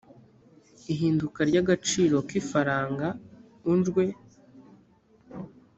ihinduka 0.93 1.39
rya 1.49 1.59
agaciro 1.63 2.15
kifaranga 2.29 3.07
unjwe 3.71 4.03